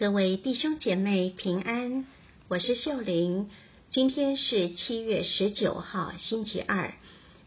[0.00, 2.06] 各位弟兄姐妹平安，
[2.48, 3.50] 我是秀玲。
[3.90, 6.94] 今天是七月十九号，星期二。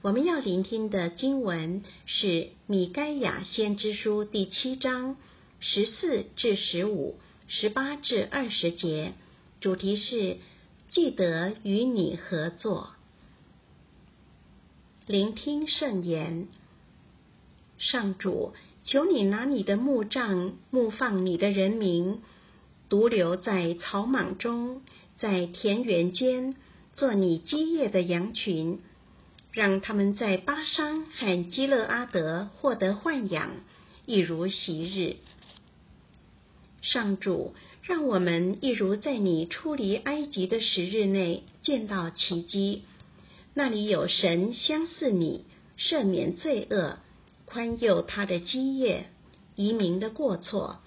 [0.04, 5.18] 我们要聆听的经文是米该亚先知书第七章
[5.60, 7.16] 十四至十五、
[7.47, 9.13] 十八至二十节，
[9.59, 10.38] 主题是
[10.91, 12.91] 记得与你合作。
[15.07, 16.47] 聆听圣言，
[17.79, 22.21] 上主，求你拿你的木杖牧放你的人民。
[22.94, 24.84] 独留在草莽中，
[25.17, 26.54] 在田园间
[26.94, 28.81] 做你基业的羊群，
[29.52, 33.50] 让他们在巴山和基勒阿德获得豢养，
[34.05, 35.16] 一如昔日。
[36.84, 42.84] 上主，让我们一如在你出离埃及的十日内见到奇迹，
[43.55, 45.45] 那里有神相似你，
[45.80, 47.00] 赦免罪恶，
[47.45, 49.08] 宽宥他的基业，
[49.55, 50.78] 移民的过错。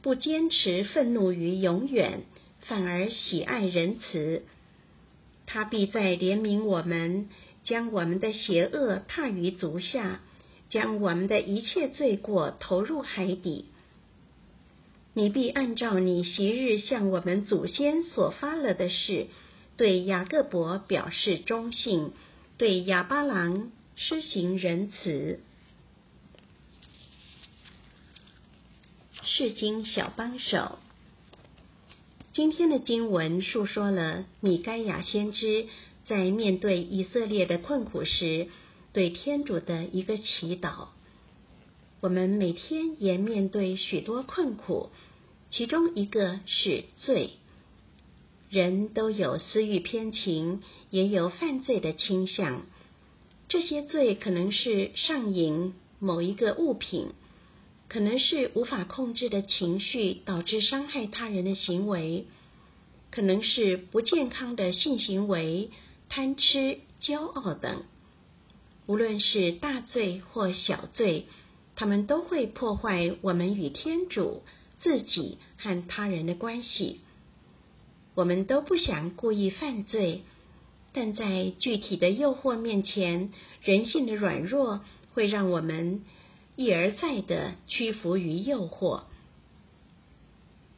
[0.00, 2.22] 不坚持愤怒于永远，
[2.60, 4.42] 反而喜爱仁慈。
[5.46, 7.28] 他必在怜悯我们，
[7.64, 10.20] 将我们的邪恶踏于足下，
[10.68, 13.66] 将我们的一切罪过投入海底。
[15.14, 19.26] 你必按照你昔日向我们祖先所发了的事，
[19.76, 22.12] 对雅各伯表示忠信，
[22.56, 25.40] 对亚巴郎施行仁慈。
[29.38, 30.80] 世经小帮手，
[32.32, 35.66] 今天的经文述说了米该亚先知
[36.06, 38.48] 在面对以色列的困苦时，
[38.92, 40.88] 对天主的一个祈祷。
[42.00, 44.90] 我们每天也面对许多困苦，
[45.50, 47.30] 其中一个是罪。
[48.50, 52.62] 人都有私欲偏情，也有犯罪的倾向。
[53.48, 57.12] 这些罪可能是上瘾某一个物品。
[57.88, 62.26] 可能是无法控制的情绪导致伤害他人的行为，
[63.10, 65.70] 可能是不健康的性行为、
[66.10, 67.84] 贪吃、骄傲等。
[68.86, 71.26] 无论是大罪或小罪，
[71.76, 74.42] 他们都会破坏我们与天主、
[74.80, 77.00] 自己和他人的关系。
[78.14, 80.24] 我们都不想故意犯罪，
[80.92, 83.30] 但在具体的诱惑面前，
[83.62, 84.82] 人性的软弱
[85.14, 86.02] 会让我们。
[86.58, 89.04] 一而再的屈服于诱惑，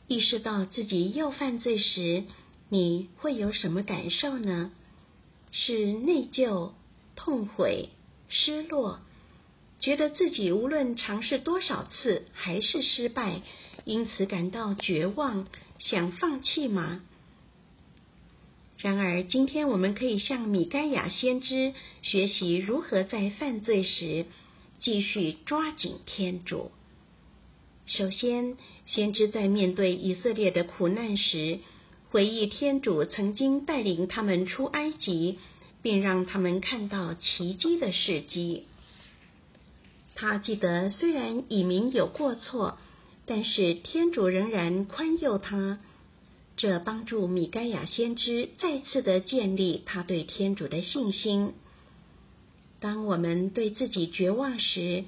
[0.08, 2.24] 意识到自己又犯罪时，
[2.68, 4.72] 你会有什么感受呢？
[5.52, 6.72] 是内疚、
[7.16, 7.88] 痛悔、
[8.28, 9.00] 失落，
[9.78, 13.40] 觉得自己无论尝试多少次还是失败，
[13.86, 15.46] 因此感到绝望，
[15.78, 17.00] 想放弃吗？
[18.76, 24.26] 然而，今天我们可以向米该亚先知学习如何在犯罪时。
[24.80, 26.70] 继续抓紧天主。
[27.86, 31.58] 首先，先知在面对以色列的苦难时，
[32.10, 35.38] 回忆天主曾经带领他们出埃及，
[35.82, 38.64] 并让他们看到奇迹的事迹。
[40.14, 42.78] 他记得，虽然以民有过错，
[43.26, 45.78] 但是天主仍然宽宥他。
[46.56, 51.54] 这帮助米该亚先知再次的建立他对天主的信心。
[52.80, 55.04] 当我们对自己绝望时，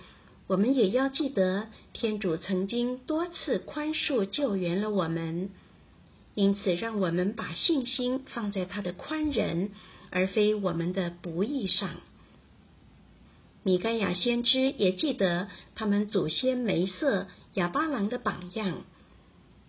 [0.46, 5.50] 我们也要记得，天主曾经多次宽恕救援了我们。
[6.34, 9.70] 因此，让我们把信心放在他的宽仁，
[10.10, 11.90] 而非我们的不义上。
[13.62, 18.82] 米盖亚先知也记得他们祖先梅瑟、亚巴郎的榜样。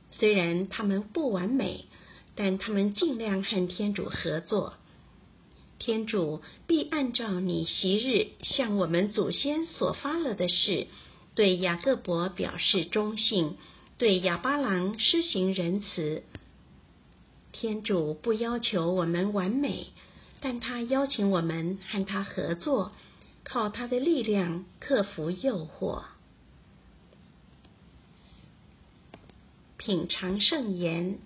[0.09, 1.85] 虽然他们不完美，
[2.35, 4.73] 但他们尽量和天主合作。
[5.83, 10.87] 天主必按照你昔日向我们祖先所发了的事，
[11.35, 13.57] 对雅各伯表示忠信，
[13.97, 16.23] 对亚巴郎施行仁慈。
[17.51, 19.87] 天主不要求我们完美，
[20.39, 22.93] 但他邀请我们和他合作，
[23.43, 26.03] 靠他的力量克服诱惑。
[29.75, 31.19] 品尝圣言，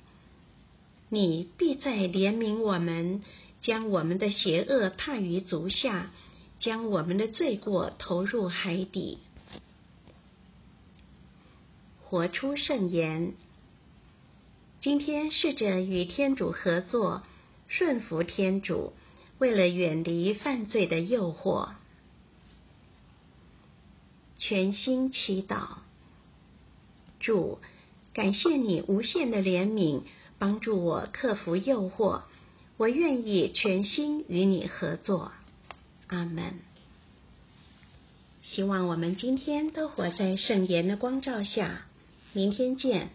[1.09, 3.21] 你必在怜悯我们。
[3.67, 6.09] 将我们的邪恶踏于足下，
[6.57, 9.17] 将我们的罪过投入海底，
[12.01, 13.33] 活出圣言。
[14.79, 17.23] 今天试着与天主合作，
[17.67, 18.93] 顺服天主，
[19.37, 21.71] 为了远离犯罪的诱惑。
[24.37, 25.79] 全心祈祷，
[27.19, 27.59] 主，
[28.13, 30.03] 感谢你无限的怜悯，
[30.39, 32.21] 帮助我克服诱惑。
[32.77, 35.31] 我愿意全心与你合作，
[36.05, 36.59] 阿门。
[38.43, 41.85] 希望我们今天都活在圣言的光照下，
[42.33, 43.09] 明天见。